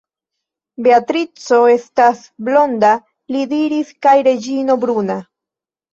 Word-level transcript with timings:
Beatrico 0.85 1.59
estas 1.73 2.23
blonda, 2.47 2.95
li 3.35 3.47
diris, 3.55 3.95
kaj 4.07 4.19
Reĝino 4.29 4.79
bruna. 4.87 5.23